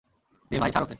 দে 0.51 0.55
ভাই, 0.59 0.71
ছাড় 0.71 0.83
ওকে। 0.83 0.89